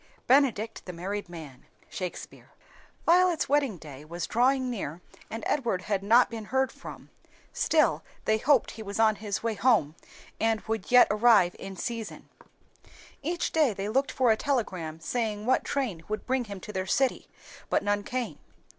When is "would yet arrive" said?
10.61-11.55